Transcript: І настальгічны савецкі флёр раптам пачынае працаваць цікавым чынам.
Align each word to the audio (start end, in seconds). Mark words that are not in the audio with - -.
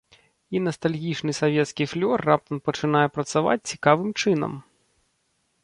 І 0.55 0.61
настальгічны 0.67 1.31
савецкі 1.41 1.87
флёр 1.91 2.17
раптам 2.29 2.57
пачынае 2.69 3.05
працаваць 3.19 3.61
цікавым 3.71 4.09
чынам. 4.25 4.59